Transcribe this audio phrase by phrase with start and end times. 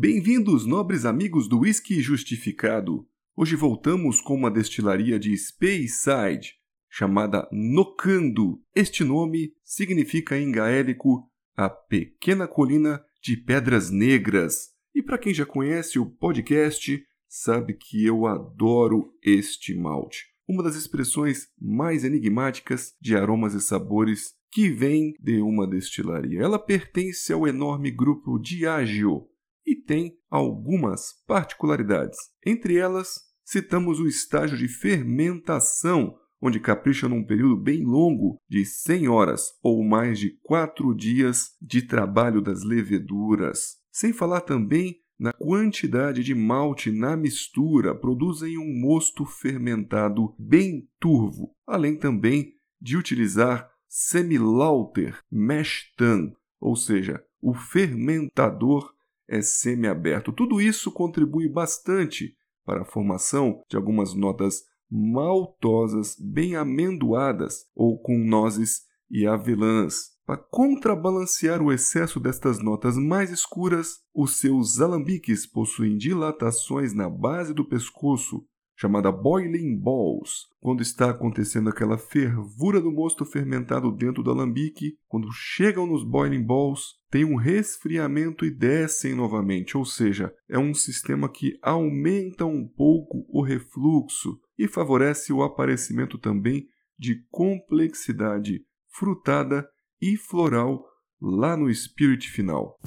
[0.00, 3.04] Bem-vindos, nobres amigos do Whisky Justificado.
[3.36, 6.54] Hoje voltamos com uma destilaria de Speyside,
[6.88, 8.62] chamada Nocando.
[8.76, 14.68] Este nome significa em gaélico a pequena colina de pedras negras.
[14.94, 20.26] E para quem já conhece o podcast, sabe que eu adoro este malte.
[20.46, 26.40] Uma das expressões mais enigmáticas de aromas e sabores que vem de uma destilaria.
[26.40, 29.26] Ela pertence ao enorme grupo Diageo
[29.68, 32.18] e tem algumas particularidades.
[32.44, 39.08] Entre elas, citamos o estágio de fermentação, onde capricha num período bem longo de 100
[39.08, 43.76] horas ou mais de 4 dias de trabalho das leveduras.
[43.92, 51.52] Sem falar também na quantidade de malte na mistura, produzem um mosto fermentado bem turvo,
[51.66, 58.94] além também de utilizar semilauter mash tun, ou seja, o fermentador
[59.28, 60.32] é semiaberto.
[60.32, 68.18] Tudo isso contribui bastante para a formação de algumas notas maltosas bem amendoadas ou com
[68.18, 70.16] nozes e avelãs.
[70.26, 77.54] Para contrabalancear o excesso destas notas mais escuras, os seus alambiques possuem dilatações na base
[77.54, 78.44] do pescoço
[78.78, 85.26] chamada boiling balls, quando está acontecendo aquela fervura do mosto fermentado dentro do alambique, quando
[85.32, 91.28] chegam nos boiling balls, tem um resfriamento e descem novamente, ou seja, é um sistema
[91.28, 99.68] que aumenta um pouco o refluxo e favorece o aparecimento também de complexidade frutada
[100.00, 100.84] e floral
[101.20, 102.78] lá no spirit final.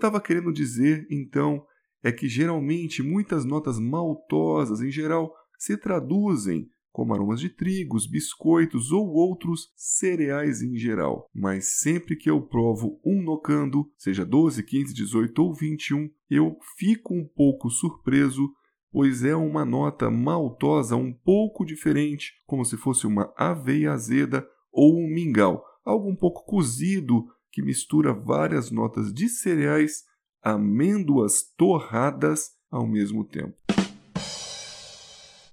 [0.00, 1.62] Estava querendo dizer, então,
[2.02, 8.90] é que geralmente muitas notas maltosas, em geral, se traduzem como aromas de trigos, biscoitos
[8.90, 11.28] ou outros cereais em geral.
[11.32, 17.14] Mas sempre que eu provo um nocando, seja 12, 15, 18 ou 21, eu fico
[17.14, 18.50] um pouco surpreso,
[18.90, 24.98] pois é uma nota maltosa um pouco diferente, como se fosse uma aveia azeda ou
[24.98, 30.04] um mingau, algo um pouco cozido que mistura várias notas de cereais,
[30.42, 33.56] amêndoas torradas ao mesmo tempo.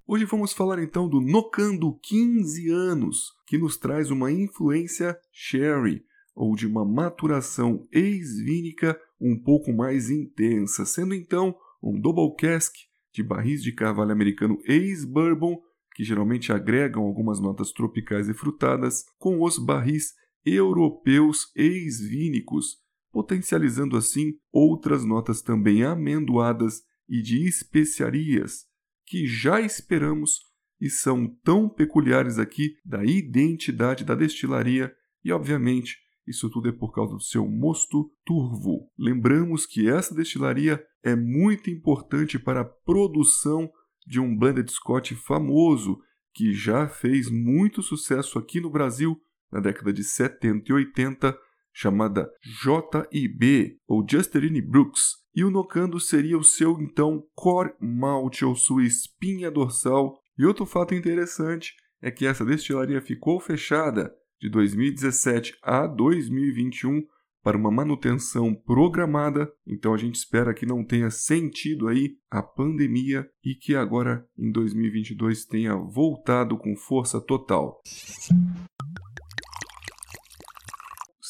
[0.05, 6.55] Hoje vamos falar então do Nocando 15 anos, que nos traz uma influência sherry, ou
[6.55, 12.73] de uma maturação ex-vínica um pouco mais intensa, sendo então um double cask
[13.11, 15.59] de barris de carvalho americano ex-bourbon,
[15.93, 20.13] que geralmente agregam algumas notas tropicais e frutadas, com os barris
[20.45, 22.77] europeus ex-vínicos,
[23.11, 28.65] potencializando assim outras notas também amendoadas e de especiarias
[29.05, 30.41] que já esperamos
[30.79, 34.93] e são tão peculiares aqui da identidade da destilaria
[35.23, 38.91] e, obviamente, isso tudo é por causa do seu mosto turvo.
[38.97, 43.71] Lembramos que essa destilaria é muito importante para a produção
[44.05, 45.97] de um blended Scotch famoso
[46.33, 49.19] que já fez muito sucesso aqui no Brasil
[49.51, 51.37] na década de 70 e 80,
[51.73, 58.55] chamada JIB, ou Justerine Brooks, e o Nocando seria o seu então core malt ou
[58.55, 60.19] sua espinha dorsal.
[60.37, 67.03] E outro fato interessante é que essa destilaria ficou fechada de 2017 a 2021
[67.43, 73.25] para uma manutenção programada, então a gente espera que não tenha sentido aí a pandemia
[73.43, 77.81] e que agora em 2022 tenha voltado com força total.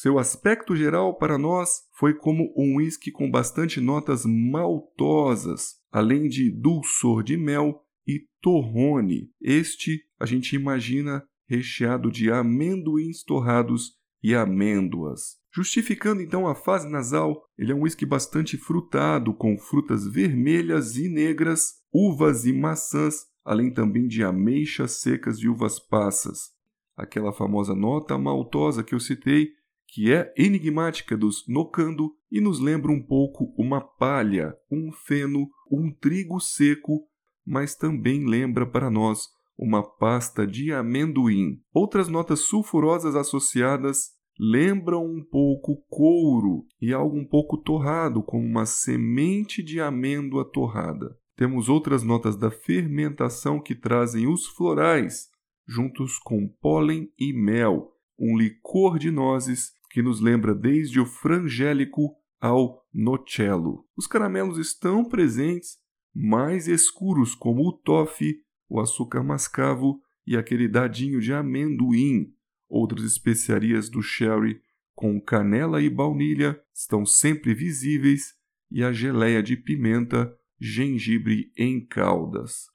[0.00, 6.52] Seu aspecto geral para nós foi como um whisky com bastante notas maltosas, além de
[6.52, 9.28] dulçor de mel e torrone.
[9.42, 15.36] Este a gente imagina recheado de amendoins torrados e amêndoas.
[15.52, 21.08] Justificando então a fase nasal, ele é um whisky bastante frutado, com frutas vermelhas e
[21.08, 26.56] negras, uvas e maçãs, além também de ameixas secas e uvas passas.
[26.96, 29.57] Aquela famosa nota maltosa que eu citei
[29.88, 35.90] que é enigmática dos Nocando e nos lembra um pouco uma palha, um feno, um
[35.90, 37.08] trigo seco,
[37.44, 39.26] mas também lembra para nós
[39.58, 41.58] uma pasta de amendoim.
[41.72, 48.66] Outras notas sulfurosas associadas lembram um pouco couro e algo um pouco torrado, como uma
[48.66, 51.16] semente de amêndoa torrada.
[51.34, 55.28] Temos outras notas da fermentação que trazem os florais,
[55.66, 62.14] juntos com pólen e mel, um licor de nozes que nos lembra desde o frangélico
[62.40, 63.84] ao nocello.
[63.96, 65.78] Os caramelos estão presentes,
[66.14, 72.32] mais escuros como o toffee, o açúcar mascavo e aquele dadinho de amendoim,
[72.68, 74.60] Outras especiarias do sherry,
[74.94, 78.34] com canela e baunilha, estão sempre visíveis
[78.70, 80.30] e a geleia de pimenta,
[80.60, 82.66] gengibre em caldas.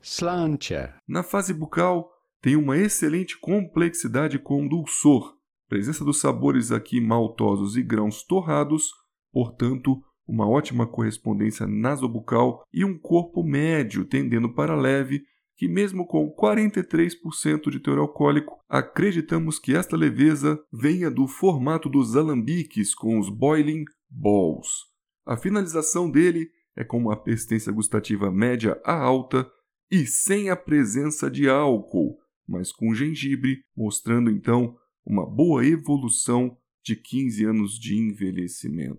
[0.00, 0.94] Slantia.
[1.06, 5.36] Na fase bucal, tem uma excelente complexidade com dulçor,
[5.72, 8.90] presença dos sabores aqui maltosos e grãos torrados,
[9.32, 15.22] portanto, uma ótima correspondência nasobucal e um corpo médio tendendo para leve,
[15.56, 22.16] que mesmo com 43% de teor alcoólico, acreditamos que esta leveza venha do formato dos
[22.16, 24.68] alambiques com os boiling balls.
[25.24, 29.50] A finalização dele é com uma persistência gustativa média a alta
[29.90, 36.96] e sem a presença de álcool, mas com gengibre, mostrando então uma boa evolução de
[36.96, 38.98] 15 anos de envelhecimento.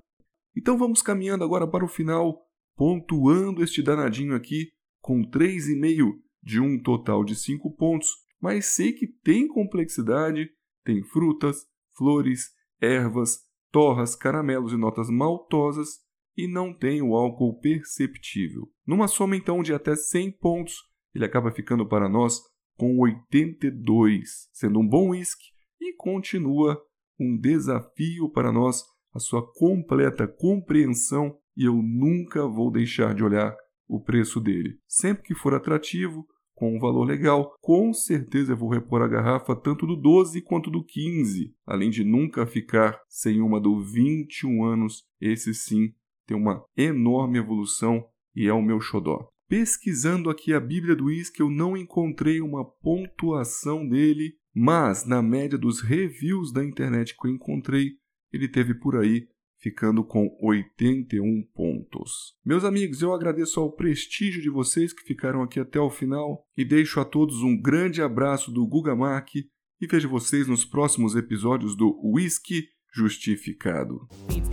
[0.55, 2.45] Então vamos caminhando agora para o final,
[2.75, 4.71] pontuando este danadinho aqui
[5.01, 8.09] com 3,5 de um total de 5 pontos,
[8.39, 10.49] mas sei que tem complexidade,
[10.83, 11.65] tem frutas,
[11.97, 12.51] flores,
[12.81, 13.39] ervas,
[13.71, 16.01] torras, caramelos e notas maltosas
[16.35, 18.69] e não tem o álcool perceptível.
[18.85, 20.75] Numa soma então de até 100 pontos,
[21.13, 22.41] ele acaba ficando para nós
[22.75, 25.52] com 82, sendo um bom whisky
[25.83, 26.81] e continua
[27.19, 28.83] um desafio para nós
[29.13, 33.55] a sua completa compreensão e eu nunca vou deixar de olhar
[33.87, 34.77] o preço dele.
[34.87, 36.25] Sempre que for atrativo,
[36.55, 40.71] com um valor legal, com certeza eu vou repor a garrafa tanto do 12 quanto
[40.71, 45.03] do 15, além de nunca ficar sem uma do 21 anos.
[45.19, 45.93] Esse sim
[46.25, 49.27] tem uma enorme evolução e é o meu xodó.
[49.47, 55.57] Pesquisando aqui a Bíblia do Whisky, eu não encontrei uma pontuação dele, mas na média
[55.57, 57.91] dos reviews da internet que eu encontrei,
[58.31, 59.27] ele teve por aí
[59.63, 62.35] ficando com 81 pontos.
[62.45, 66.65] Meus amigos, eu agradeço ao prestígio de vocês que ficaram aqui até o final e
[66.65, 71.77] deixo a todos um grande abraço do Guga Mark e vejo vocês nos próximos episódios
[71.77, 74.07] do Whisky Justificado.
[74.29, 74.51] If